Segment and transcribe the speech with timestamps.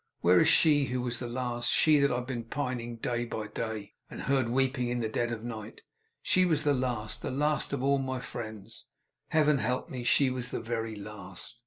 [0.21, 3.45] Where is she, she who was the last; she that I've seen pining day by
[3.45, 5.81] day, and heard weeping in the dead of night!
[6.23, 8.87] She was the last, the last of all my friends!
[9.29, 11.57] Heaven help me, she was the very last!